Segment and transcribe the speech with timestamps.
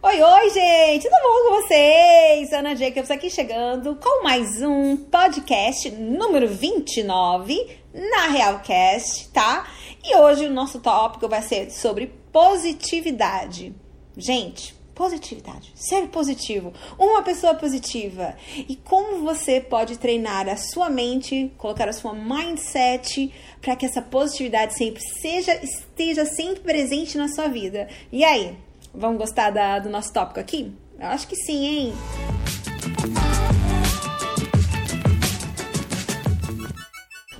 [0.00, 1.08] Oi, oi, gente!
[1.08, 2.52] Tudo bom com vocês?
[2.52, 9.68] Ana Jacobs aqui chegando com mais um podcast número 29 na Realcast, tá?
[10.04, 13.74] E hoje o nosso tópico vai ser sobre positividade.
[14.16, 18.36] Gente, positividade, ser positivo, uma pessoa positiva.
[18.56, 24.00] E como você pode treinar a sua mente, colocar a sua mindset para que essa
[24.00, 27.88] positividade sempre seja esteja sempre presente na sua vida.
[28.12, 28.56] E aí,
[28.98, 30.72] Vamos gostar da, do nosso tópico aqui?
[30.98, 31.92] Eu acho que sim, hein?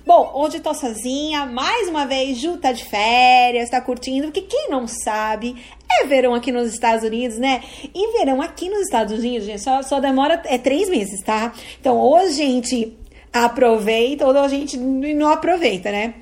[0.06, 4.70] Bom, hoje tô sozinha, mais uma vez, Ju tá de férias, tá curtindo, porque quem
[4.70, 5.56] não sabe,
[5.90, 7.60] é verão aqui nos Estados Unidos, né?
[7.92, 11.52] E verão aqui nos Estados Unidos, gente, só, só demora é três meses, tá?
[11.80, 12.96] Então, ou a gente
[13.32, 16.14] aproveita, ou a gente não aproveita, né?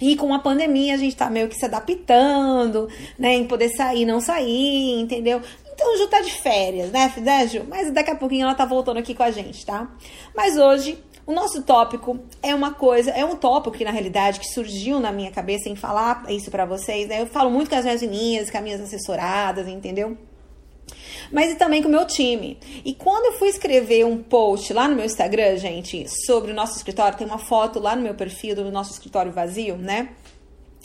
[0.00, 2.88] E com a pandemia a gente tá meio que se adaptando,
[3.18, 3.34] né?
[3.34, 5.40] Em poder sair, não sair, entendeu?
[5.72, 7.48] Então Ju tá de férias, né, né?
[7.68, 9.88] Mas daqui a pouquinho ela tá voltando aqui com a gente, tá?
[10.34, 14.46] Mas hoje o nosso tópico é uma coisa, é um tópico que na realidade que
[14.46, 17.20] surgiu na minha cabeça em falar isso para vocês, né?
[17.20, 20.16] Eu falo muito com as minhas meninas, com as minhas assessoradas, entendeu?
[21.32, 22.58] Mas e também com o meu time.
[22.84, 26.76] E quando eu fui escrever um post lá no meu Instagram, gente, sobre o nosso
[26.76, 30.10] escritório, tem uma foto lá no meu perfil do nosso escritório vazio, né?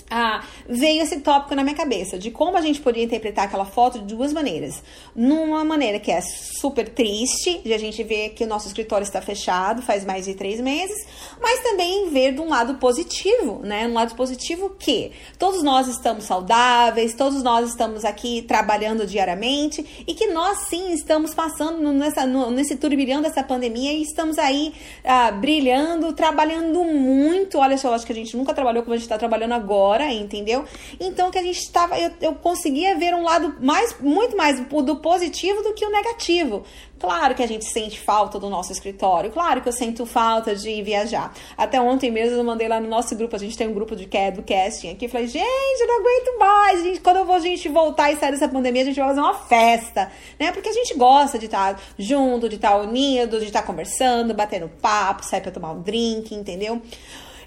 [0.09, 3.99] Ah, veio esse tópico na minha cabeça de como a gente poderia interpretar aquela foto
[3.99, 4.83] de duas maneiras.
[5.15, 9.21] Numa maneira que é super triste, de a gente ver que o nosso escritório está
[9.21, 10.95] fechado faz mais de três meses,
[11.41, 13.87] mas também ver de um lado positivo, né?
[13.87, 20.13] Um lado positivo que todos nós estamos saudáveis, todos nós estamos aqui trabalhando diariamente e
[20.13, 24.73] que nós sim estamos passando nessa, nesse turbilhão dessa pandemia e estamos aí
[25.03, 27.57] ah, brilhando, trabalhando muito.
[27.57, 30.02] Olha só, eu acho que a gente nunca trabalhou como a gente está trabalhando agora
[30.11, 30.65] entendeu?
[30.99, 34.95] Então que a gente estava, eu, eu conseguia ver um lado mais, muito mais do
[34.97, 36.63] positivo do que o negativo.
[37.03, 40.81] Claro que a gente sente falta do nosso escritório, claro que eu sinto falta de
[40.81, 41.33] viajar.
[41.57, 44.05] Até ontem mesmo eu mandei lá no nosso grupo, a gente tem um grupo de
[44.05, 47.67] do casting aqui, falei, gente, eu não aguento mais, gente, quando eu vou a gente
[47.67, 50.53] voltar e sair dessa pandemia, a gente vai fazer uma festa, né?
[50.53, 55.25] Porque a gente gosta de estar junto, de estar unido, de estar conversando, batendo papo,
[55.25, 56.81] sair para tomar um drink, entendeu?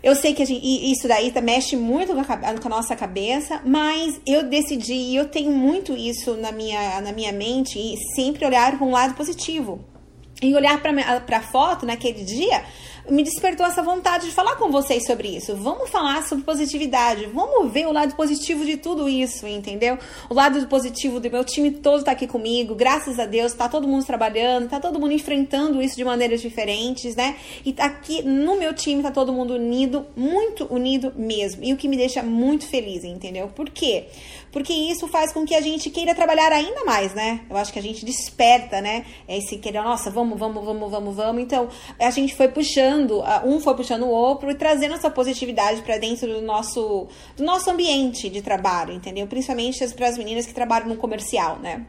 [0.06, 3.60] Eu sei que gente, isso daí tá, mexe muito com a, com a, nossa cabeça,
[3.64, 8.46] mas eu decidi, e eu tenho muito isso na minha, na minha mente, e sempre
[8.46, 9.84] olhar para um lado positivo.
[10.40, 12.62] E olhar para a foto naquele dia
[13.10, 15.54] me despertou essa vontade de falar com vocês sobre isso.
[15.56, 19.98] Vamos falar sobre positividade, vamos ver o lado positivo de tudo isso, entendeu?
[20.28, 23.86] O lado positivo do meu time todo tá aqui comigo, graças a Deus, tá todo
[23.86, 27.36] mundo trabalhando, tá todo mundo enfrentando isso de maneiras diferentes, né?
[27.64, 31.62] E aqui no meu time tá todo mundo unido, muito unido mesmo.
[31.64, 33.48] E o que me deixa muito feliz, entendeu?
[33.48, 34.06] Por quê?
[34.56, 37.42] Porque isso faz com que a gente queira trabalhar ainda mais, né?
[37.50, 39.04] Eu acho que a gente desperta, né?
[39.28, 41.42] Esse querer, nossa, vamos, vamos, vamos, vamos, vamos.
[41.42, 41.68] Então,
[42.00, 46.26] a gente foi puxando um foi puxando o outro e trazendo essa positividade para dentro
[46.26, 47.06] do nosso,
[47.36, 49.26] do nosso ambiente de trabalho, entendeu?
[49.26, 51.84] Principalmente para as meninas que trabalham no comercial, né?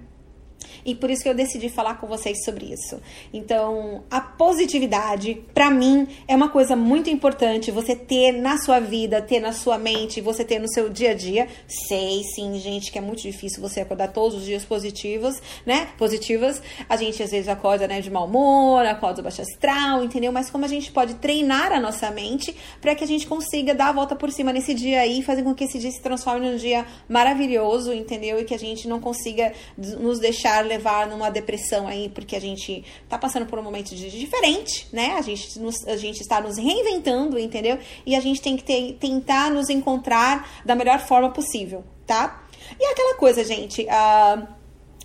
[0.88, 3.02] E por isso que eu decidi falar com vocês sobre isso.
[3.34, 9.22] Então, a positividade, para mim, é uma coisa muito importante você ter na sua vida,
[9.22, 11.50] ter na sua mente, você ter no seu dia a dia.
[11.68, 15.90] Sei, sim, gente, que é muito difícil você acordar todos os dias positivos, né?
[15.98, 16.62] Positivas.
[16.88, 20.32] A gente às vezes acorda, né, de mau humor, acorda baixo astral, entendeu?
[20.32, 23.90] Mas como a gente pode treinar a nossa mente para que a gente consiga dar
[23.90, 26.56] a volta por cima nesse dia aí, fazer com que esse dia se transforme num
[26.56, 28.40] dia maravilhoso, entendeu?
[28.40, 30.77] E que a gente não consiga nos deixar levar
[31.08, 35.16] numa depressão aí, porque a gente tá passando por um momento diferente, né?
[35.18, 37.78] A gente, nos, a gente está nos reinventando, entendeu?
[38.06, 42.44] E a gente tem que ter, tentar nos encontrar da melhor forma possível, tá?
[42.80, 43.84] E aquela coisa, gente.
[43.84, 44.57] Uh,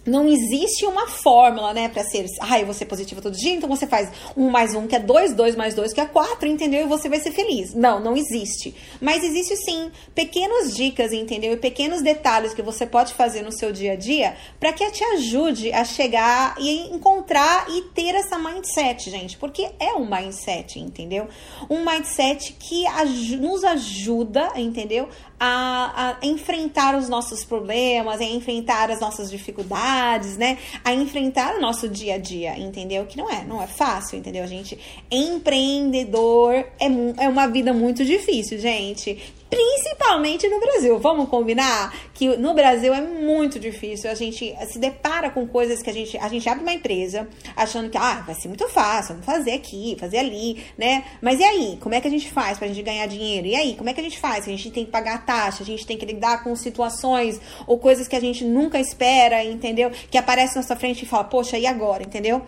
[0.04, 3.68] não existe uma fórmula, né, para ser, ah, eu vou ser positiva todo dia, então
[3.68, 6.82] você faz um mais um, que é dois, dois mais dois, que é quatro, entendeu?
[6.82, 7.72] E você vai ser feliz.
[7.74, 8.74] Não, não existe.
[9.00, 11.52] Mas existe sim pequenas dicas, entendeu?
[11.52, 15.04] E pequenos detalhes que você pode fazer no seu dia a dia para que te
[15.04, 19.36] ajude a chegar e encontrar e ter essa mindset, gente.
[19.36, 21.28] Porque é um mindset, entendeu?
[21.70, 22.84] Um mindset que
[23.38, 25.08] nos ajuda, entendeu?
[25.44, 30.56] A, a, enfrentar os nossos problemas, a enfrentar as nossas dificuldades, né?
[30.84, 33.04] A enfrentar o nosso dia a dia, entendeu?
[33.06, 34.78] Que não é, não é fácil, entendeu, gente?
[35.10, 36.86] Empreendedor é,
[37.18, 40.98] é uma vida muito difícil, gente Principalmente no Brasil.
[40.98, 44.10] Vamos combinar que no Brasil é muito difícil.
[44.10, 46.16] A gente se depara com coisas que a gente.
[46.16, 49.94] A gente abre uma empresa achando que ah, vai ser muito fácil, vamos fazer aqui,
[50.00, 51.04] fazer ali, né?
[51.20, 51.78] Mas e aí?
[51.82, 53.46] Como é que a gente faz pra gente ganhar dinheiro?
[53.46, 53.74] E aí?
[53.76, 54.44] Como é que a gente faz?
[54.44, 58.08] A gente tem que pagar taxa, a gente tem que lidar com situações ou coisas
[58.08, 59.90] que a gente nunca espera, entendeu?
[60.10, 62.02] Que aparece na sua frente e fala, poxa, e agora?
[62.02, 62.40] Entendeu?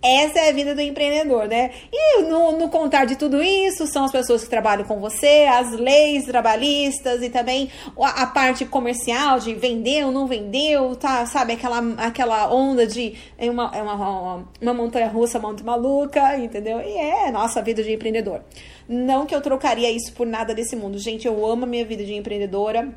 [0.00, 1.72] Essa é a vida do empreendedor, né?
[1.92, 5.72] E no, no, contar de tudo isso são as pessoas que trabalham com você, as
[5.72, 7.68] leis trabalhistas e também
[8.00, 11.26] a, a parte comercial de vendeu, não vendeu, tá?
[11.26, 11.54] Sabe?
[11.54, 16.80] Aquela, aquela onda de é uma, é uma, uma, uma montanha russa muito maluca, entendeu?
[16.80, 18.42] E é nossa vida de empreendedor.
[18.88, 20.96] Não que eu trocaria isso por nada desse mundo.
[20.96, 22.94] Gente, eu amo a minha vida de empreendedora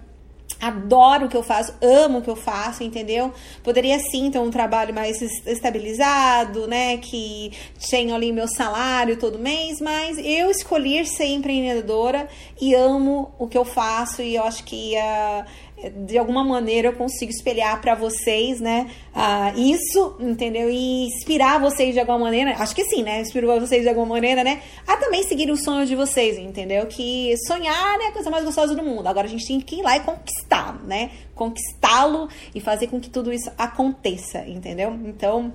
[0.62, 3.34] adoro o que eu faço, amo o que eu faço, entendeu?
[3.64, 6.98] Poderia sim ter um trabalho mais estabilizado, né?
[6.98, 7.52] Que
[7.90, 12.30] tenha ali meu salário todo mês, mas eu escolhi ser empreendedora
[12.60, 15.46] e amo o que eu faço e eu acho que uh,
[15.90, 18.90] de alguma maneira eu consigo espelhar para vocês, né?
[19.16, 20.70] Uh, isso, entendeu?
[20.70, 23.22] E inspirar vocês de alguma maneira, acho que sim, né?
[23.22, 24.62] Inspirou vocês de alguma maneira, né?
[24.88, 26.86] A também seguir o sonho de vocês, entendeu?
[26.86, 29.08] Que sonhar né, é a coisa mais gostosa do mundo.
[29.08, 31.12] Agora a gente tem que ir lá e conquistar, né?
[31.36, 34.98] Conquistá-lo e fazer com que tudo isso aconteça, entendeu?
[35.06, 35.54] Então,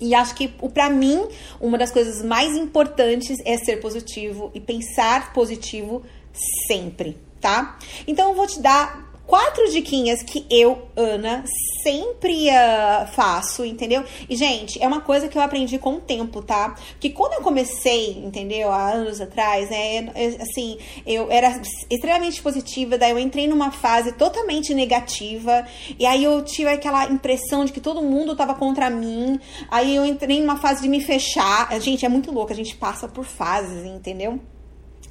[0.00, 1.28] e acho que, para mim,
[1.60, 6.02] uma das coisas mais importantes é ser positivo e pensar positivo
[6.66, 7.78] sempre, tá?
[8.06, 11.44] Então, eu vou te dar quatro diquinhas que eu, Ana,
[11.82, 14.04] sempre uh, faço, entendeu?
[14.28, 16.74] E, gente, é uma coisa que eu aprendi com o tempo, tá?
[17.00, 18.70] Que quando eu comecei, entendeu?
[18.70, 20.10] Há anos atrás, né?
[20.40, 21.60] Assim, eu era
[21.90, 25.66] extremamente positiva, daí eu entrei numa fase totalmente negativa,
[25.98, 29.38] e aí eu tive aquela impressão de que todo mundo tava contra mim,
[29.70, 31.80] aí eu entrei numa fase de me fechar.
[31.80, 34.40] Gente, é muito louco, a gente passa por fases, entendeu?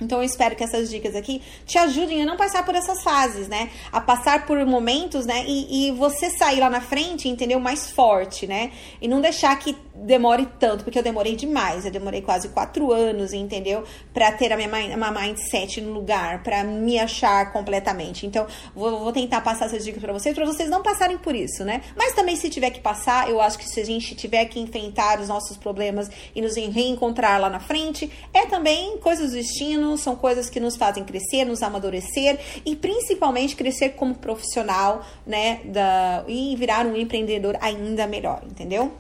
[0.02, 3.48] Então eu espero que essas dicas aqui te ajudem a não passar por essas fases,
[3.48, 3.70] né?
[3.92, 5.46] A passar por momentos, né?
[5.48, 7.60] E, e você sair lá na frente, entendeu?
[7.60, 8.72] Mais forte, né?
[9.00, 11.86] E não deixar que demore tanto, porque eu demorei demais.
[11.86, 13.84] Eu demorei quase quatro anos, entendeu?
[14.14, 18.26] Pra ter a minha, minha mindset no lugar, pra me achar completamente.
[18.26, 21.64] Então, vou, vou tentar passar essas dicas pra vocês, pra vocês não passarem por isso,
[21.64, 21.82] né?
[21.96, 25.20] Mas também, se tiver que passar, eu acho que se a gente tiver que enfrentar
[25.20, 30.16] os nossos problemas e nos reencontrar lá na frente, é também coisas do destino são
[30.16, 35.62] coisas que nos fazem crescer, nos amadurecer e principalmente crescer como profissional, né?
[35.66, 38.92] Da, e virar um empreendedor ainda melhor, entendeu?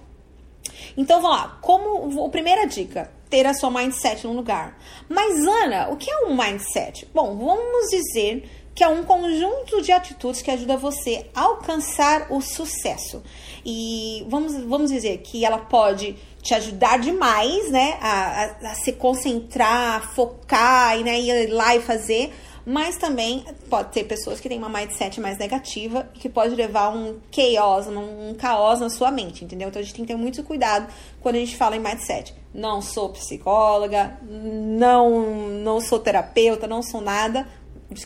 [0.97, 4.77] Então vamos lá, como a primeira dica, ter a sua mindset no lugar.
[5.07, 7.07] Mas Ana, o que é um mindset?
[7.13, 12.41] Bom, vamos dizer que é um conjunto de atitudes que ajuda você a alcançar o
[12.41, 13.21] sucesso.
[13.65, 18.93] E vamos, vamos dizer que ela pode te ajudar demais, né, a, a, a se
[18.93, 22.33] concentrar, focar e né, ir lá e fazer,
[22.65, 26.95] mas também pode ter pessoas que têm uma mindset mais negativa e que pode levar
[26.95, 29.69] um chaos, um caos na sua mente, entendeu?
[29.69, 32.33] Então a gente tem que ter muito cuidado quando a gente fala em mindset.
[32.53, 37.47] Não sou psicóloga, não, não sou terapeuta, não sou nada,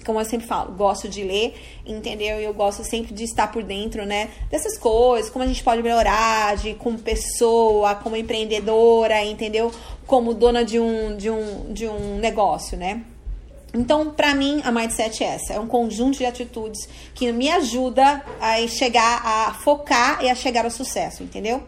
[0.03, 1.53] como eu sempre falo, gosto de ler,
[1.85, 2.39] entendeu?
[2.39, 4.29] E eu gosto sempre de estar por dentro, né?
[4.49, 9.71] Dessas coisas, como a gente pode melhorar, de como pessoa, como empreendedora, entendeu?
[10.07, 13.03] Como dona de um, de um, de um negócio, né?
[13.75, 15.53] Então, para mim, a mindset é essa.
[15.53, 20.65] É um conjunto de atitudes que me ajuda a chegar, a focar e a chegar
[20.65, 21.61] ao sucesso, entendeu?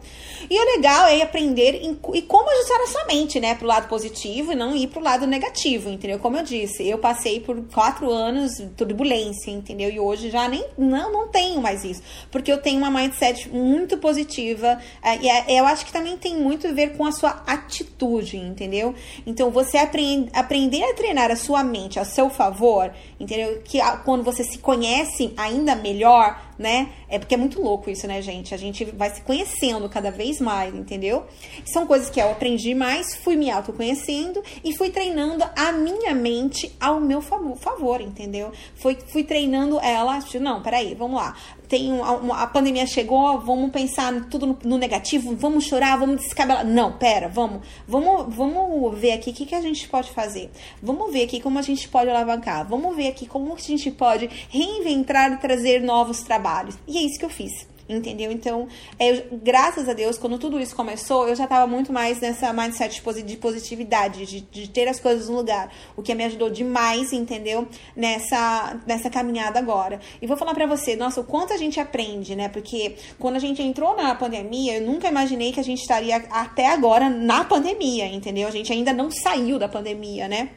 [0.50, 3.88] E o legal é aprender em, e como ajustar a sua mente, né, pro lado
[3.88, 6.20] positivo e não ir pro lado negativo, entendeu?
[6.20, 9.90] Como eu disse, eu passei por quatro anos turbulência, entendeu?
[9.90, 12.02] E hoje já nem, não, não tenho mais isso,
[12.32, 16.38] porque eu tenho uma mindset muito positiva é, e é, eu acho que também tem
[16.38, 18.94] muito a ver com a sua atitude, entendeu?
[19.26, 23.62] Então, você aprend, aprender a treinar a sua mente a seu favor, entendeu?
[23.64, 26.90] Que quando você se conhece ainda melhor, né?
[27.10, 28.54] É porque é muito louco isso, né, gente?
[28.54, 31.26] A gente vai se conhecendo cada vez mais, entendeu?
[31.66, 36.76] São coisas que eu aprendi mais, fui me autoconhecendo e fui treinando a minha mente
[36.80, 38.52] ao meu favor, entendeu?
[38.76, 41.36] Fui, fui treinando ela, tipo, não, peraí, vamos lá
[41.68, 46.66] tem uma, a pandemia chegou, vamos pensar tudo no, no, negativo, vamos chorar, vamos descabelar.
[46.66, 50.50] Não, pera, vamos, vamos, vamos ver aqui o que, que a gente pode fazer.
[50.82, 52.68] Vamos ver aqui como a gente pode alavancar.
[52.68, 56.47] Vamos ver aqui como a gente pode reinventar e trazer novos trabalhos.
[56.88, 58.32] E é isso que eu fiz entendeu?
[58.32, 58.68] Então,
[59.00, 63.02] é, graças a Deus, quando tudo isso começou, eu já estava muito mais nessa mindset
[63.24, 67.68] de positividade, de, de, ter as coisas no lugar, o que me ajudou demais, entendeu?
[67.96, 70.00] Nessa, nessa caminhada agora.
[70.22, 72.50] E vou falar para você, nossa, o quanto a gente aprende, né?
[72.50, 76.68] Porque quando a gente entrou na pandemia, eu nunca imaginei que a gente estaria até
[76.68, 78.48] agora na pandemia, entendeu?
[78.48, 80.50] A gente ainda não saiu da pandemia, né?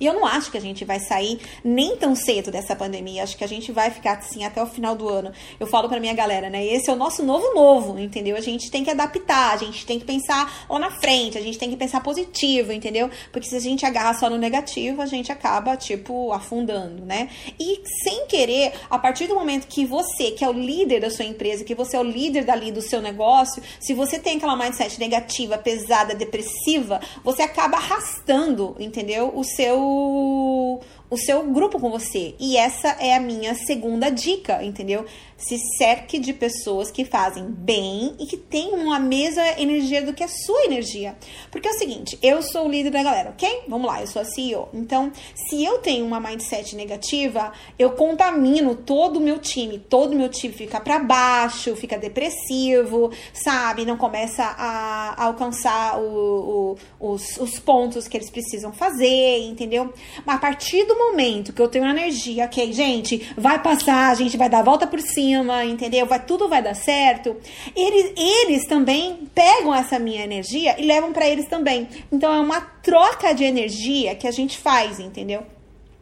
[0.00, 3.22] E eu não acho que a gente vai sair nem tão cedo dessa pandemia.
[3.22, 5.32] Acho que a gente vai ficar assim até o final do ano.
[5.58, 6.64] Eu falo pra minha galera, né?
[6.64, 8.36] Esse é o nosso novo novo, entendeu?
[8.36, 11.58] A gente tem que adaptar, a gente tem que pensar lá na frente, a gente
[11.58, 13.10] tem que pensar positivo, entendeu?
[13.32, 17.28] Porque se a gente agarra só no negativo, a gente acaba, tipo, afundando, né?
[17.58, 21.24] E sem querer, a partir do momento que você, que é o líder da sua
[21.24, 24.98] empresa, que você é o líder dali do seu negócio, se você tem aquela mindset
[25.00, 29.32] negativa, pesada, depressiva, você acaba arrastando, entendeu?
[29.34, 30.80] O seu 呜
[31.10, 32.34] o seu grupo com você.
[32.38, 35.04] E essa é a minha segunda dica, entendeu?
[35.36, 40.24] Se cerque de pessoas que fazem bem e que têm uma mesma energia do que
[40.24, 41.16] a sua energia.
[41.50, 43.62] Porque é o seguinte, eu sou o líder da galera, ok?
[43.68, 44.68] Vamos lá, eu sou a CEO.
[44.74, 45.12] Então,
[45.48, 49.78] se eu tenho uma mindset negativa, eu contamino todo o meu time.
[49.78, 53.84] Todo o meu time fica para baixo, fica depressivo, sabe?
[53.84, 59.92] Não começa a alcançar o, o, os, os pontos que eles precisam fazer, entendeu?
[60.26, 64.36] Mas a partir do momento que eu tenho energia, ok, gente, vai passar, a gente
[64.36, 66.06] vai dar a volta por cima, entendeu?
[66.06, 67.36] Vai, tudo vai dar certo.
[67.74, 71.88] Eles, eles também pegam essa minha energia e levam para eles também.
[72.10, 75.42] Então é uma troca de energia que a gente faz, entendeu?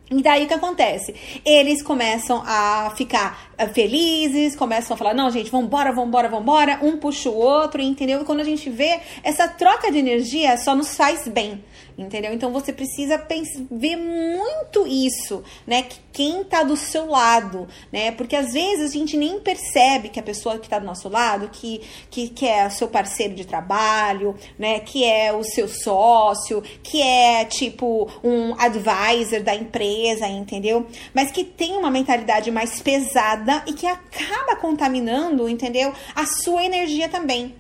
[0.08, 1.14] E daí o que acontece?
[1.44, 6.96] Eles começam a ficar eh, felizes, começam a falar: não, gente, vambora, vambora, vambora, um
[6.96, 8.22] puxa o outro, entendeu?
[8.22, 11.60] E quando a gente vê, essa troca de energia só nos faz bem
[11.98, 12.32] entendeu?
[12.32, 15.82] Então você precisa pensar, ver muito isso, né?
[15.82, 18.10] Que quem tá do seu lado, né?
[18.10, 21.50] Porque às vezes a gente nem percebe que a pessoa que tá do nosso lado,
[21.50, 24.80] que, que, que é o seu parceiro de trabalho, né?
[24.80, 30.86] Que é o seu sócio, que é tipo um advisor da empresa, entendeu?
[31.12, 35.92] Mas que tem uma mentalidade mais pesada e que acaba contaminando, entendeu?
[36.14, 37.54] A sua energia também.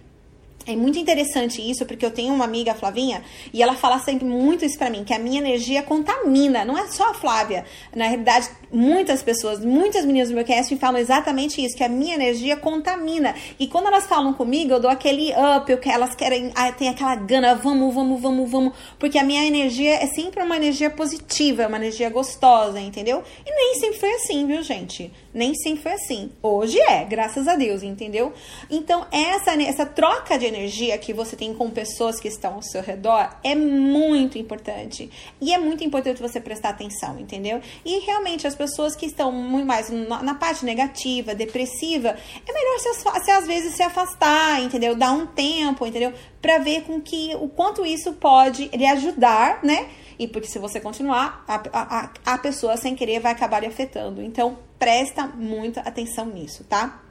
[0.68, 4.64] É muito interessante isso, porque eu tenho uma amiga, Flavinha, e ela fala sempre muito
[4.64, 6.64] isso pra mim, que a minha energia contamina.
[6.64, 7.64] Não é só a Flávia.
[7.94, 12.16] Na realidade, muitas pessoas, muitas meninas do meu cast falam exatamente isso, que a minha
[12.16, 13.32] energia contamina.
[13.60, 17.54] E quando elas falam comigo, eu dou aquele up, eu, elas querem, tem aquela gana,
[17.54, 18.72] vamos, vamos, vamos, vamos.
[18.98, 23.22] Porque a minha energia é sempre uma energia positiva, é uma energia gostosa, entendeu?
[23.46, 25.12] E nem sempre foi assim, viu, gente?
[25.36, 26.30] Nem sempre foi assim.
[26.42, 28.32] Hoje é, graças a Deus, entendeu?
[28.70, 32.80] Então, essa, essa troca de energia que você tem com pessoas que estão ao seu
[32.80, 35.10] redor é muito importante.
[35.38, 37.60] E é muito importante você prestar atenção, entendeu?
[37.84, 42.16] E realmente as pessoas que estão muito mais na, parte negativa, depressiva,
[42.48, 44.96] é melhor se, se às vezes se afastar, entendeu?
[44.96, 46.14] Dar um tempo, entendeu?
[46.40, 49.86] Para ver com que o quanto isso pode lhe ajudar, né?
[50.18, 54.22] E porque se você continuar, a, a, a pessoa sem querer vai acabar lhe afetando.
[54.22, 57.02] Então, presta muita atenção nisso, tá?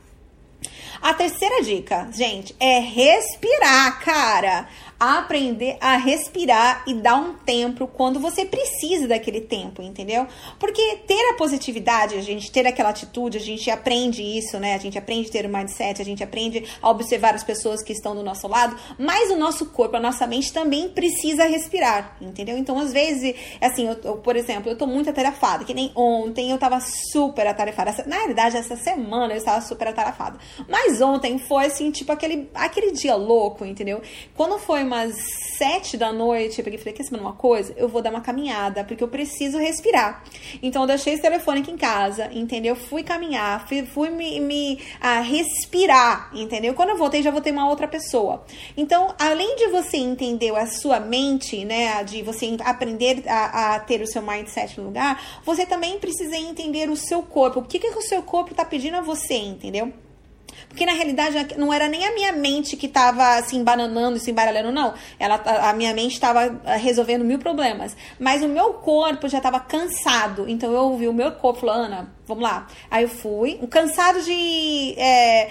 [1.01, 4.67] A terceira dica, gente, é respirar, cara
[4.99, 10.25] aprender a respirar e dar um tempo quando você precisa daquele tempo, entendeu?
[10.57, 14.73] Porque ter a positividade, a gente ter aquela atitude, a gente aprende isso, né?
[14.73, 17.91] A gente aprende a ter o mindset, a gente aprende a observar as pessoas que
[17.91, 22.57] estão do nosso lado, mas o nosso corpo, a nossa mente também precisa respirar, entendeu?
[22.57, 26.51] Então, às vezes, assim, eu, eu por exemplo, eu tô muito atarefada, que nem ontem
[26.51, 26.79] eu tava
[27.11, 27.93] super atarefada.
[28.07, 30.39] Na realidade, essa semana eu estava super atarefada.
[30.69, 34.01] Mas ontem foi assim, tipo aquele, aquele dia louco, entendeu?
[34.35, 35.15] Quando foi umas
[35.57, 37.73] sete da noite, eu peguei e falei, quer saber uma coisa?
[37.77, 40.23] Eu vou dar uma caminhada, porque eu preciso respirar.
[40.61, 42.75] Então, eu deixei esse telefone aqui em casa, entendeu?
[42.75, 46.73] Fui caminhar, fui, fui me, me a respirar, entendeu?
[46.73, 48.43] Quando eu voltei, já voltei uma outra pessoa.
[48.75, 54.01] Então, além de você entender a sua mente, né, de você aprender a, a ter
[54.01, 57.59] o seu mindset no lugar, você também precisa entender o seu corpo.
[57.59, 59.93] O que, que o seu corpo tá pedindo a você, entendeu?
[60.67, 64.31] Porque na realidade não era nem a minha mente que estava se embananando e se
[64.31, 64.93] embaralhando, não.
[65.19, 65.35] Ela,
[65.69, 67.95] a minha mente estava ah, resolvendo mil problemas.
[68.19, 70.45] Mas o meu corpo já estava cansado.
[70.47, 72.67] Então eu ouvi o meu corpo falando, Ana, vamos lá.
[72.89, 75.49] Aí eu fui, cansado de é,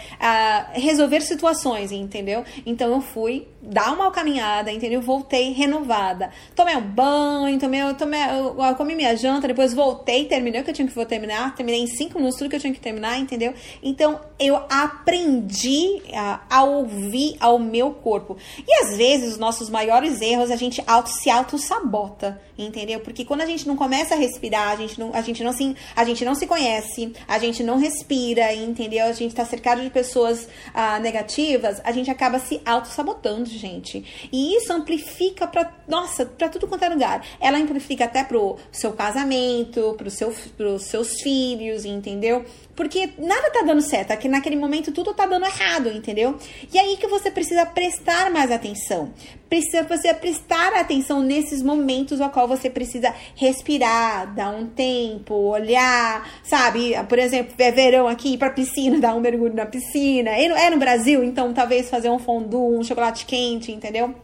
[0.72, 2.44] resolver situações, entendeu?
[2.66, 5.00] Então eu fui dar uma caminhada, entendeu?
[5.00, 6.30] Voltei renovada.
[6.54, 10.70] Tomei um banho, tomei, tomei, eu, eu comi minha janta, depois voltei, terminei o que
[10.70, 13.54] eu tinha que terminar, terminei em cinco minutos tudo que eu tinha que terminar, entendeu?
[13.82, 18.36] Então eu aprendi a, a ouvir ao meu corpo.
[18.66, 23.00] E às vezes os nossos maiores erros a gente auto, se auto-sabota, entendeu?
[23.00, 25.76] Porque quando a gente não começa a respirar, a gente não, a gente não, se,
[25.94, 29.06] a gente não se conhece, a gente não respira, entendeu?
[29.06, 34.28] A gente tá cercado de pessoas ah, negativas, a gente acaba se auto-sabotando, gente.
[34.32, 37.26] E isso amplifica para nossa, para tudo quanto é lugar.
[37.40, 42.44] Ela amplifica até pro seu casamento, pro seu, pros seus filhos, entendeu?
[42.74, 46.36] Porque nada tá dando certo, aqui naquele momento tudo tá dando errado, entendeu?
[46.72, 49.12] E aí que você precisa prestar mais atenção.
[49.48, 56.28] Precisa você prestar atenção nesses momentos ao qual você precisa respirar, dar um tempo, olhar,
[56.42, 56.94] sabe?
[57.08, 60.30] Por exemplo, é verão aqui, ir pra piscina, dar um mergulho na piscina.
[60.30, 64.14] É no Brasil, então talvez fazer um fondue, um chocolate quente, entendeu?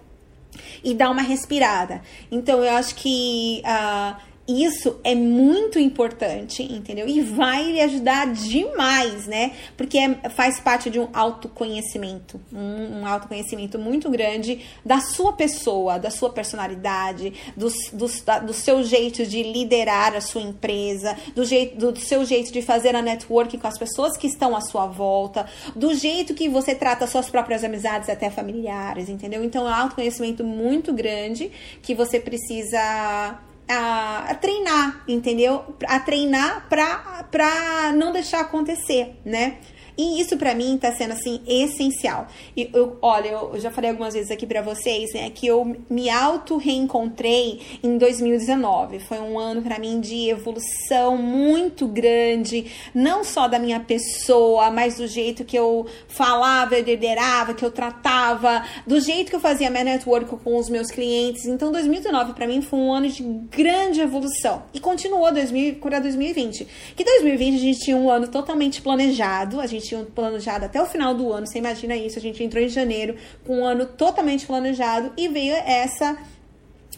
[0.82, 2.02] E dar uma respirada.
[2.32, 3.62] Então eu acho que.
[3.64, 7.06] Uh, isso é muito importante, entendeu?
[7.06, 9.52] E vai lhe ajudar demais, né?
[9.76, 15.98] Porque é, faz parte de um autoconhecimento, um, um, autoconhecimento muito grande da sua pessoa,
[15.98, 21.44] da sua personalidade, do, do, da, do seu jeito de liderar a sua empresa, do,
[21.44, 24.86] jeito, do, seu jeito de fazer a network com as pessoas que estão à sua
[24.86, 29.44] volta, do jeito que você trata suas próprias amizades, até familiares, entendeu?
[29.44, 31.50] Então é um autoconhecimento muito grande
[31.82, 33.38] que você precisa
[33.70, 35.76] a, treinar, entendeu?
[35.86, 39.58] A treinar pra não deixar acontecer, né?
[40.00, 42.26] E isso para mim tá sendo assim essencial.
[42.56, 46.08] E eu, olha, eu já falei algumas vezes aqui para vocês, né, que eu me
[46.08, 48.98] auto reencontrei em 2019.
[49.00, 54.96] Foi um ano para mim de evolução muito grande, não só da minha pessoa, mas
[54.96, 59.68] do jeito que eu falava, eu liderava, que eu tratava, do jeito que eu fazia
[59.68, 61.44] minha network com os meus clientes.
[61.44, 66.66] Então 2019 para mim foi um ano de grande evolução e continuou 2000 para 2020.
[66.96, 70.86] Que 2020 a gente tinha um ano totalmente planejado, a gente tinham planejado até o
[70.86, 71.46] final do ano.
[71.46, 72.18] Você imagina isso?
[72.18, 73.16] A gente entrou em janeiro
[73.46, 76.16] com um ano totalmente planejado e veio essa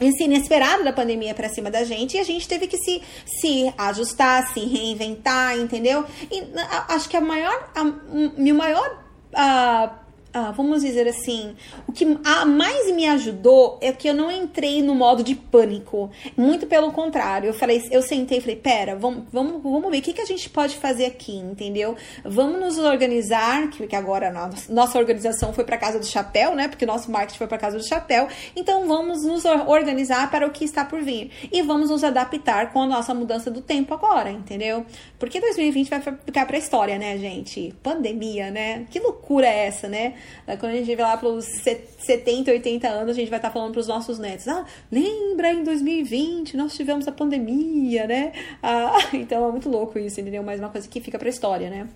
[0.00, 3.72] esse inesperado da pandemia para cima da gente e a gente teve que se, se
[3.76, 6.04] ajustar, se reinventar, entendeu?
[6.30, 6.42] E
[6.88, 10.01] acho que a maior, a, o maior a,
[10.34, 11.54] ah, vamos dizer assim,
[11.86, 16.10] o que mais me ajudou é que eu não entrei no modo de pânico.
[16.36, 20.02] Muito pelo contrário, eu falei, eu sentei e falei, pera, vamos, vamos, vamos ver o
[20.02, 21.94] que, que a gente pode fazer aqui, entendeu?
[22.24, 26.66] Vamos nos organizar, que, agora nossa, nossa organização foi para casa do chapéu, né?
[26.66, 28.26] Porque nosso marketing foi para casa do chapéu.
[28.56, 32.82] Então vamos nos organizar para o que está por vir e vamos nos adaptar com
[32.82, 34.86] a nossa mudança do tempo agora, entendeu?
[35.18, 37.74] Porque 2020 vai ficar para a história, né, gente?
[37.82, 38.86] Pandemia, né?
[38.90, 40.14] Que loucura é essa, né?
[40.58, 43.72] Quando a gente vê lá pelos 70, 80 anos, a gente vai estar tá falando
[43.72, 48.32] para os nossos netos: ah, lembra em 2020 nós tivemos a pandemia, né?
[48.62, 50.42] Ah, então é muito louco isso, entendeu?
[50.42, 51.88] Mais uma coisa que fica para história, né?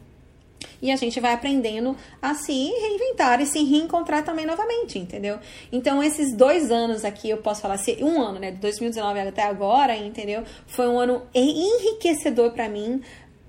[0.80, 5.38] E a gente vai aprendendo a se reinventar e se reencontrar também novamente, entendeu?
[5.72, 8.50] Então, esses dois anos aqui, eu posso falar, um ano, né?
[8.50, 10.42] De 2019 até agora, entendeu?
[10.66, 13.00] Foi um ano enriquecedor para mim,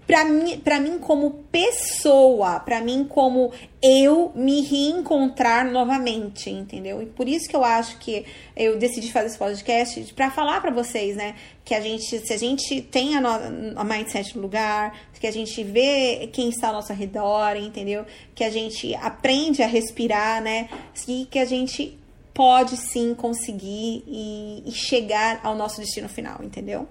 [0.08, 7.02] para mim, para mim como pessoa, para mim como eu me reencontrar novamente, entendeu?
[7.02, 10.72] E por isso que eu acho que eu decidi fazer esse podcast para falar para
[10.72, 14.98] vocês, né, que a gente, se a gente tem a, no, a mindset no lugar,
[15.20, 18.06] que a gente vê quem está ao nosso redor, entendeu?
[18.34, 20.70] Que a gente aprende a respirar, né?
[21.08, 21.98] E que a gente
[22.34, 26.88] pode sim conseguir e, e chegar ao nosso destino final, entendeu?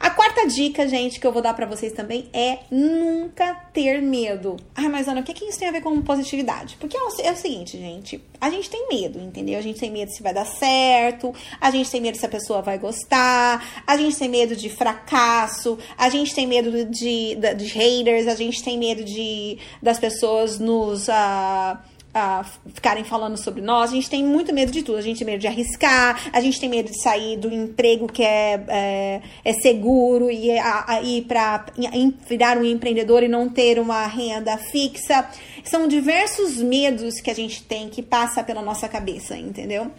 [0.00, 4.56] A quarta dica, gente, que eu vou dar para vocês também é nunca ter medo.
[4.74, 6.76] Ai, mas Ana, o que, que isso tem a ver com positividade?
[6.80, 9.58] Porque é o, é o seguinte, gente, a gente tem medo, entendeu?
[9.58, 12.62] A gente tem medo se vai dar certo, a gente tem medo se a pessoa
[12.62, 17.64] vai gostar, a gente tem medo de fracasso, a gente tem medo de, de, de
[17.66, 21.08] haters, a gente tem medo de das pessoas nos.
[21.08, 24.98] Uh, uh, ficarem falando sobre nós, a gente tem muito medo de tudo.
[24.98, 28.22] A gente tem medo de arriscar, a gente tem medo de sair do emprego que
[28.22, 30.50] é, é, é seguro e
[31.04, 31.66] ir para
[32.28, 35.28] virar um empreendedor e não ter uma renda fixa.
[35.64, 39.90] São diversos medos que a gente tem que passa pela nossa cabeça, entendeu?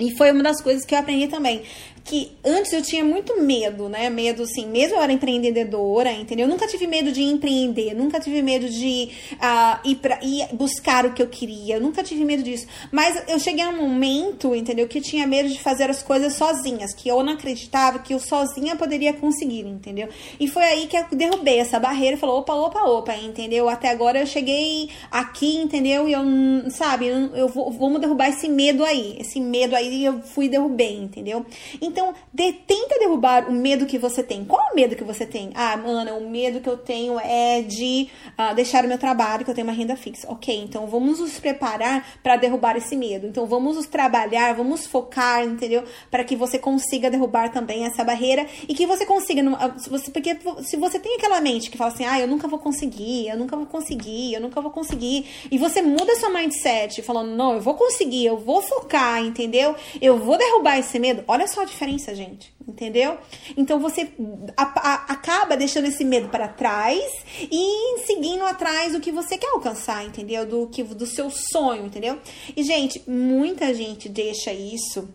[0.00, 1.62] E foi uma das coisas que eu aprendi também
[2.06, 4.08] que antes eu tinha muito medo, né?
[4.08, 6.46] Medo, assim, mesmo eu era empreendedora, entendeu?
[6.46, 11.04] Eu nunca tive medo de empreender, nunca tive medo de uh, ir, pra, ir buscar
[11.04, 12.66] o que eu queria, eu nunca tive medo disso.
[12.92, 14.86] Mas eu cheguei a um momento, entendeu?
[14.86, 18.76] Que tinha medo de fazer as coisas sozinhas, que eu não acreditava que eu sozinha
[18.76, 20.08] poderia conseguir, entendeu?
[20.38, 23.68] E foi aí que eu derrubei essa barreira e falou: opa, opa, opa, entendeu?
[23.68, 26.08] Até agora eu cheguei aqui, entendeu?
[26.08, 26.22] E eu,
[26.70, 31.44] sabe, eu vou, vamos derrubar esse medo aí, esse medo aí eu fui derrubei, entendeu?
[31.80, 34.44] Então, então, de, tenta derrubar o medo que você tem.
[34.44, 35.50] Qual é o medo que você tem?
[35.54, 39.50] Ah, Ana, o medo que eu tenho é de uh, deixar o meu trabalho, que
[39.50, 40.30] eu tenho uma renda fixa.
[40.30, 43.26] Ok, então vamos nos preparar para derrubar esse medo.
[43.26, 45.84] Então, vamos nos trabalhar, vamos focar, entendeu?
[46.10, 49.40] Para que você consiga derrubar também essa barreira e que você consiga.
[49.58, 49.74] Ah,
[50.12, 53.38] porque se você tem aquela mente que fala assim, ah, eu nunca vou conseguir, eu
[53.38, 57.60] nunca vou conseguir, eu nunca vou conseguir, e você muda sua mindset falando, não, eu
[57.62, 59.74] vou conseguir, eu vou focar, entendeu?
[59.98, 61.24] Eu vou derrubar esse medo.
[61.26, 63.18] Olha só a diferença, gente, entendeu?
[63.56, 64.12] Então você
[64.56, 67.02] a, a, acaba deixando esse medo para trás
[67.40, 70.46] e seguindo atrás do que você quer alcançar, entendeu?
[70.46, 72.18] Do que do seu sonho, entendeu?
[72.56, 75.08] E gente, muita gente deixa isso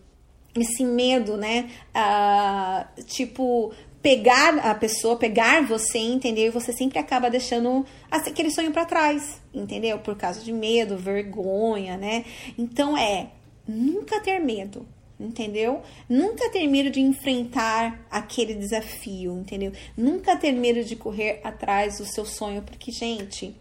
[0.55, 1.69] esse medo, né?
[1.95, 6.47] Uh, tipo, pegar a pessoa, pegar você, entendeu?
[6.47, 9.99] E você sempre acaba deixando aquele sonho para trás, entendeu?
[9.99, 12.25] Por causa de medo, vergonha, né?
[12.57, 13.29] Então é
[13.67, 14.85] nunca ter medo,
[15.25, 15.81] entendeu?
[16.09, 19.71] Nunca ter medo de enfrentar aquele desafio, entendeu?
[19.95, 23.55] Nunca ter medo de correr atrás do seu sonho, porque gente,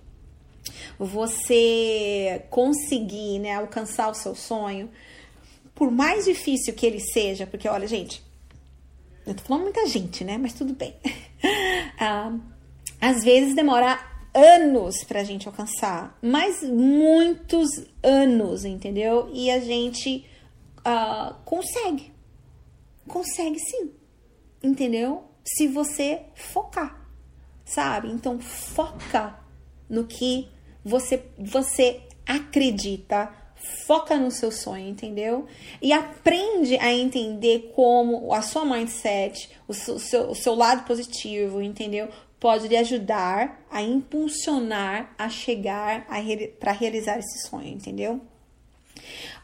[0.99, 4.91] você conseguir, né, alcançar o seu sonho,
[5.75, 8.23] por mais difícil que ele seja, porque olha, gente,
[9.27, 10.37] eu tô falando muita gente, né?
[10.39, 10.95] Mas tudo bem.
[11.99, 12.37] ah,
[13.01, 13.99] às vezes demora
[14.35, 17.69] anos pra gente alcançar, mas muitos
[18.03, 19.31] anos, entendeu?
[19.33, 20.25] E a gente
[20.87, 22.13] uh, consegue.
[23.07, 23.93] Consegue sim,
[24.63, 25.25] entendeu?
[25.45, 27.09] Se você focar,
[27.65, 28.09] sabe?
[28.09, 29.39] Então foca
[29.89, 30.49] no que
[30.85, 33.33] você, você acredita,
[33.87, 35.47] foca no seu sonho, entendeu?
[35.83, 42.09] E aprende a entender como a sua mindset, o seu, o seu lado positivo, entendeu?
[42.39, 46.07] Pode lhe ajudar a impulsionar a chegar
[46.59, 48.21] para realizar esse sonho, entendeu?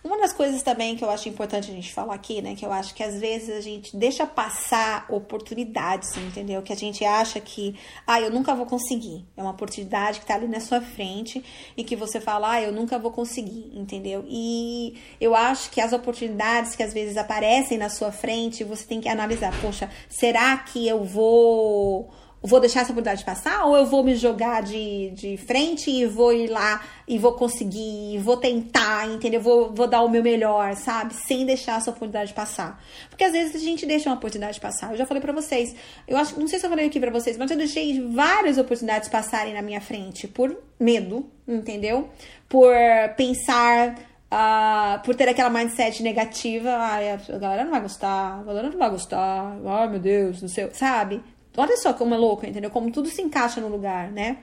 [0.07, 2.55] Uma das coisas também que eu acho importante a gente falar aqui, né?
[2.55, 6.63] Que eu acho que às vezes a gente deixa passar oportunidades, entendeu?
[6.63, 7.75] Que a gente acha que,
[8.07, 9.27] ah, eu nunca vou conseguir.
[9.37, 11.45] É uma oportunidade que tá ali na sua frente
[11.77, 14.25] e que você fala, ah, eu nunca vou conseguir, entendeu?
[14.29, 19.01] E eu acho que as oportunidades que às vezes aparecem na sua frente, você tem
[19.01, 22.09] que analisar, poxa, será que eu vou
[22.47, 26.33] vou deixar essa oportunidade passar ou eu vou me jogar de, de frente e vou
[26.33, 29.41] ir lá e vou conseguir, vou tentar, entendeu?
[29.41, 31.15] Vou, vou dar o meu melhor, sabe?
[31.15, 32.83] Sem deixar essa oportunidade passar.
[33.11, 34.93] Porque às vezes a gente deixa uma oportunidade passar.
[34.93, 35.75] Eu já falei para vocês,
[36.07, 39.09] eu acho, não sei se eu falei aqui para vocês, mas eu deixei várias oportunidades
[39.09, 42.09] passarem na minha frente por medo, entendeu?
[42.49, 42.73] Por
[43.17, 43.95] pensar
[44.27, 48.77] Uh, por ter aquela mindset negativa, ai, a galera não vai gostar, a galera não
[48.77, 51.23] vai gostar, ai meu Deus, não sei, sabe?
[51.57, 52.71] Olha só como é louco, entendeu?
[52.71, 54.39] Como tudo se encaixa no lugar, né?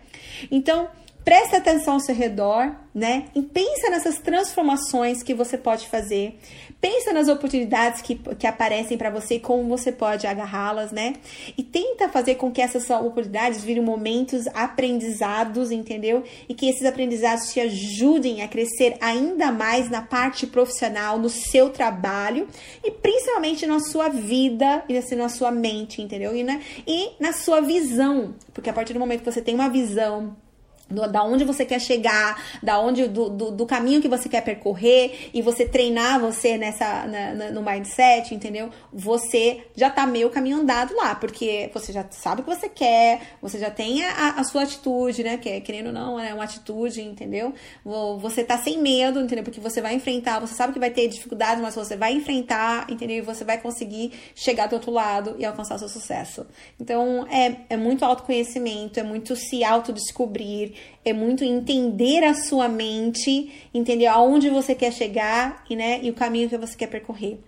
[0.50, 0.90] Então,
[1.24, 3.26] presta atenção ao seu redor, né?
[3.34, 6.40] E pensa nessas transformações que você pode fazer.
[6.80, 11.14] Pensa nas oportunidades que, que aparecem para você e como você pode agarrá-las, né?
[11.58, 16.24] E tenta fazer com que essas oportunidades virem momentos aprendizados, entendeu?
[16.48, 21.70] E que esses aprendizados te ajudem a crescer ainda mais na parte profissional, no seu
[21.70, 22.48] trabalho
[22.84, 26.36] e principalmente na sua vida e assim, na sua mente, entendeu?
[26.36, 26.44] E
[26.86, 30.36] e na sua visão, porque a partir do momento que você tem uma visão
[30.90, 34.42] do, da onde você quer chegar, da onde do, do, do, caminho que você quer
[34.42, 38.70] percorrer e você treinar você nessa na, na, no mindset, entendeu?
[38.92, 43.22] Você já tá meio caminho andado lá, porque você já sabe o que você quer,
[43.42, 45.38] você já tem a, a sua atitude, né?
[45.38, 47.54] Que querendo ou não, é uma atitude, entendeu?
[48.20, 49.44] Você tá sem medo, entendeu?
[49.44, 53.18] Porque você vai enfrentar, você sabe que vai ter dificuldades, mas você vai enfrentar, entendeu?
[53.18, 56.46] E você vai conseguir chegar do outro lado e alcançar o seu sucesso.
[56.80, 60.73] Então, é, é muito autoconhecimento, é muito se autodescobrir,
[61.04, 66.14] é muito entender a sua mente, entender aonde você quer chegar e, né, e o
[66.14, 67.40] caminho que você quer percorrer.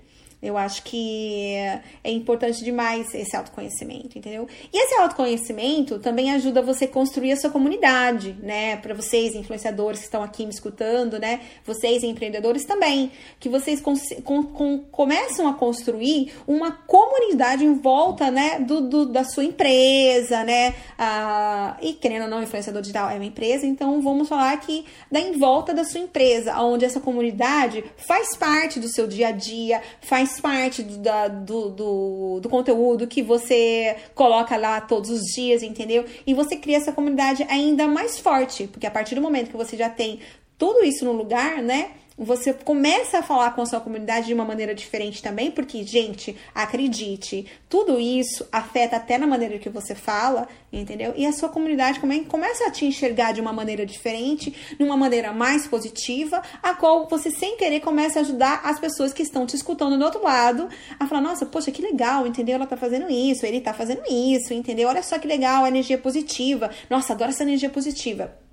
[0.46, 1.56] Eu acho que
[2.04, 4.48] é importante demais esse autoconhecimento, entendeu?
[4.72, 8.78] E esse autoconhecimento também ajuda você a construir a sua comunidade, né?
[8.78, 11.42] Para vocês, influenciadores que estão aqui me escutando, né?
[11.66, 13.96] Vocês, empreendedores também, que vocês com,
[14.44, 18.60] com, começam a construir uma comunidade em volta, né?
[18.60, 20.76] Do, do da sua empresa, né?
[20.98, 25.20] Ah, e querendo ou não, influenciador digital é uma empresa, então vamos falar que da
[25.20, 29.82] em volta da sua empresa, onde essa comunidade faz parte do seu dia a dia,
[30.02, 35.64] faz parte do, da, do, do, do, conteúdo que você coloca lá todos os dias,
[35.64, 36.06] entendeu?
[36.26, 39.76] E você cria essa comunidade ainda mais forte, porque a partir do momento que você
[39.76, 40.20] já tem
[40.58, 41.92] tudo isso no lugar, né?
[42.18, 46.36] Você começa a falar com a sua comunidade de uma maneira diferente também, porque, gente,
[46.54, 51.14] acredite, tudo isso afeta até na maneira que você fala, entendeu?
[51.18, 55.34] E a sua comunidade começa a te enxergar de uma maneira diferente, de uma maneira
[55.34, 59.56] mais positiva, a qual você, sem querer, começa a ajudar as pessoas que estão te
[59.56, 62.56] escutando do outro lado a falar: nossa, poxa, que legal, entendeu?
[62.56, 64.88] Ela tá fazendo isso, ele tá fazendo isso, entendeu?
[64.88, 66.70] Olha só que legal, a energia positiva.
[66.90, 68.45] Nossa, adoro essa energia positiva.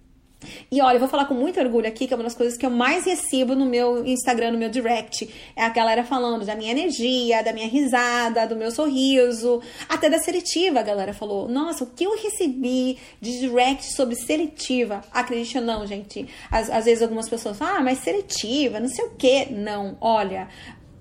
[0.71, 2.65] E olha, eu vou falar com muito orgulho aqui, que é uma das coisas que
[2.65, 5.29] eu mais recebo no meu Instagram, no meu direct.
[5.57, 10.19] É a galera falando da minha energia, da minha risada, do meu sorriso, até da
[10.19, 10.81] seletiva.
[10.81, 15.03] A galera falou: Nossa, o que eu recebi de direct sobre seletiva?
[15.13, 16.27] Acredite ou não, gente.
[16.51, 19.49] Às, às vezes algumas pessoas falam: Ah, mas seletiva, não sei o quê.
[19.51, 20.49] Não, olha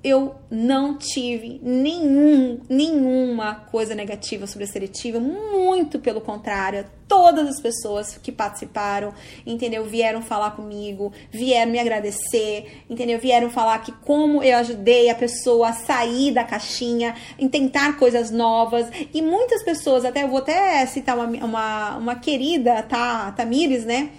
[0.04, 6.86] eu não tive nenhum, nenhuma coisa negativa sobre a seletiva, muito pelo contrário.
[7.08, 9.14] Todas as pessoas que participaram,
[9.46, 9.84] entendeu?
[9.86, 13.20] Vieram falar comigo, vieram me agradecer, entendeu?
[13.20, 18.32] Vieram falar que como eu ajudei a pessoa a sair da caixinha, em tentar coisas
[18.32, 18.88] novas.
[19.14, 24.10] E muitas pessoas, até eu vou até citar uma, uma, uma querida, tá, Tamires, né?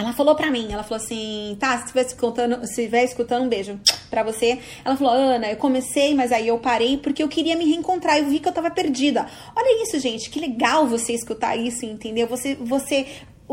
[0.00, 3.48] Ela falou pra mim, ela falou assim, tá, se estiver escutando, se estiver escutando, um
[3.48, 4.58] beijo pra você.
[4.84, 8.18] Ela falou, Ana, eu comecei, mas aí eu parei porque eu queria me reencontrar.
[8.18, 9.26] Eu vi que eu tava perdida.
[9.54, 12.26] Olha isso, gente, que legal você escutar isso, entendeu?
[12.26, 13.06] Você, você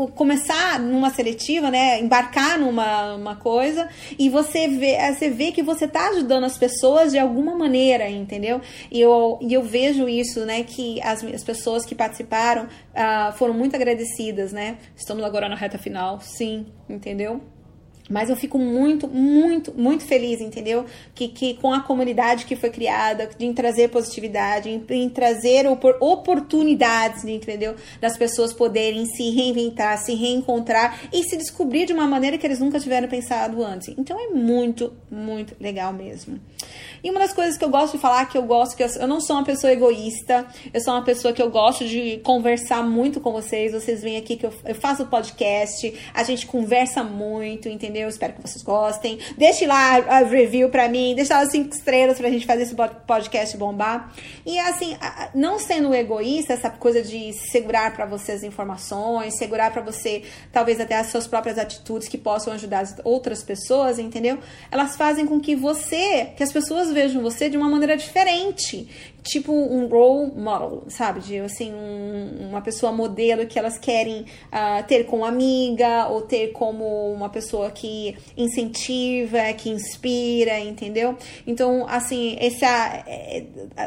[0.06, 5.88] começar numa seletiva, né, embarcar numa uma coisa e você vê, você vê que você
[5.88, 8.60] tá ajudando as pessoas de alguma maneira, entendeu?
[8.90, 13.54] E eu, e eu vejo isso, né, que as, as pessoas que participaram uh, foram
[13.54, 14.78] muito agradecidas, né?
[14.96, 17.40] Estamos agora na reta final, sim, entendeu?
[18.08, 20.84] Mas eu fico muito, muito, muito feliz, entendeu?
[21.14, 25.96] Que, que com a comunidade que foi criada, em trazer positividade, em, em trazer opor,
[26.00, 27.74] oportunidades, entendeu?
[28.00, 32.60] Das pessoas poderem se reinventar, se reencontrar e se descobrir de uma maneira que eles
[32.60, 33.88] nunca tiveram pensado antes.
[33.98, 36.40] Então é muito, muito legal mesmo.
[37.02, 39.06] E uma das coisas que eu gosto de falar, que eu gosto, que eu, eu
[39.06, 43.20] não sou uma pessoa egoísta, eu sou uma pessoa que eu gosto de conversar muito
[43.20, 43.72] com vocês.
[43.72, 47.97] Vocês vêm aqui que eu, eu faço podcast, a gente conversa muito, entendeu?
[48.06, 49.18] Espero que vocês gostem.
[49.38, 52.74] Deixe lá a review pra mim, deixa lá cinco estrelas pra gente fazer esse
[53.06, 54.12] podcast bombar.
[54.44, 54.94] E assim,
[55.34, 60.78] não sendo egoísta, essa coisa de segurar para você as informações, segurar para você talvez
[60.80, 64.38] até as suas próprias atitudes que possam ajudar outras pessoas, entendeu?
[64.70, 69.16] Elas fazem com que você, que as pessoas vejam você de uma maneira diferente.
[69.22, 71.20] Tipo um role model, sabe?
[71.20, 76.52] De assim, um, uma pessoa modelo que elas querem uh, ter como amiga ou ter
[76.52, 81.16] como uma pessoa que incentiva, que inspira, entendeu?
[81.46, 82.66] Então, assim, essa,
[83.06, 83.44] é,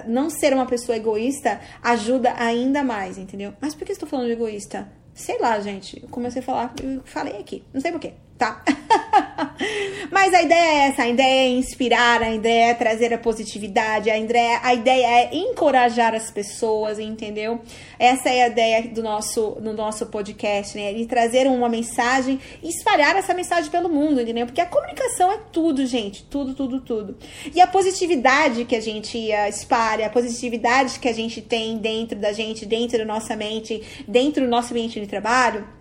[0.08, 3.54] não ser uma pessoa egoísta ajuda ainda mais, entendeu?
[3.60, 4.91] Mas por que estou falando de egoísta?
[5.13, 6.00] Sei lá, gente.
[6.12, 8.63] Comecei a falar, eu falei aqui, não sei porquê tá?
[10.10, 14.10] Mas a ideia é essa, a ideia é inspirar, a ideia é trazer a positividade,
[14.10, 17.62] a ideia, a ideia é encorajar as pessoas, entendeu?
[17.99, 20.91] Essa é a ideia do nosso, do nosso podcast, né?
[20.91, 24.47] De trazer uma mensagem e espalhar essa mensagem pelo mundo, entendeu?
[24.47, 27.15] Porque a comunicação é tudo, gente, tudo, tudo, tudo.
[27.54, 29.17] E a positividade que a gente
[29.49, 34.43] espalha, a positividade que a gente tem dentro da gente, dentro da nossa mente, dentro
[34.43, 35.81] do nosso ambiente de trabalho,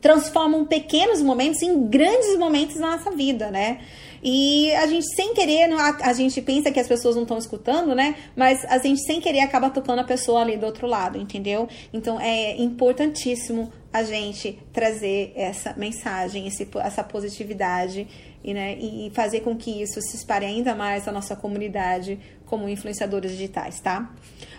[0.00, 3.80] transformam pequenos momentos em grandes momentos na nossa vida, né?
[4.22, 8.16] E a gente sem querer, a, gente pensa que as pessoas não estão escutando, né?
[8.36, 11.68] Mas a gente sem querer acaba tocando a pessoa ali do outro lado, entendeu?
[11.92, 18.06] Então é importantíssimo a gente trazer essa mensagem, esse, essa positividade
[18.44, 22.68] e, né, e fazer com que isso se espalhe ainda mais na nossa comunidade como
[22.68, 24.12] influenciadores digitais, tá?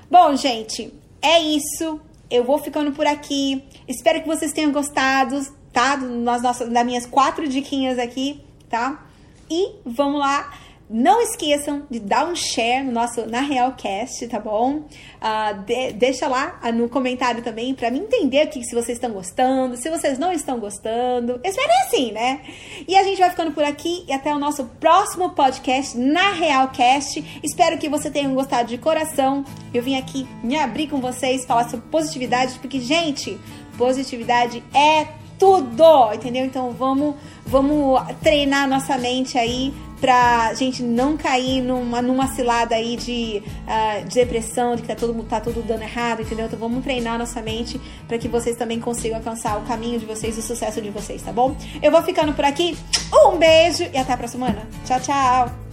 [0.09, 3.63] Bom, gente, é isso eu vou ficando por aqui.
[3.87, 5.97] Espero que vocês tenham gostado, tá?
[5.97, 9.05] Das, nossas, das minhas quatro diquinhas aqui, tá?
[9.49, 10.53] E vamos lá.
[10.93, 14.79] Não esqueçam de dar um share no nosso na Realcast, tá bom?
[14.79, 19.11] Uh, de, deixa lá uh, no comentário também para mim entender aqui se vocês estão
[19.11, 21.39] gostando, se vocês não estão gostando.
[21.45, 22.41] Espero assim, né?
[22.85, 27.39] E a gente vai ficando por aqui e até o nosso próximo podcast na Realcast.
[27.41, 29.45] Espero que você tenha gostado de coração.
[29.73, 33.39] Eu vim aqui me abrir com vocês, falar sobre positividade, porque, gente,
[33.77, 35.07] positividade é
[35.39, 36.45] tudo, entendeu?
[36.45, 42.97] Então vamos, vamos treinar nossa mente aí pra gente não cair numa, numa cilada aí
[42.97, 46.47] de, uh, de depressão, de que tá tudo, tá tudo dando errado, entendeu?
[46.47, 50.37] Então vamos treinar nossa mente para que vocês também consigam alcançar o caminho de vocês,
[50.37, 51.55] o sucesso de vocês, tá bom?
[51.81, 52.77] Eu vou ficando por aqui.
[53.13, 54.67] Um beijo e até a próxima semana.
[54.85, 55.70] Tchau, tchau!